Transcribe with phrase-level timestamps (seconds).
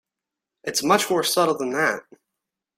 [0.63, 2.01] It's much more subtle than that.